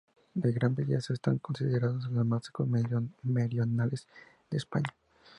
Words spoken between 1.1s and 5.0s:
están consideradas las más meridionales de España.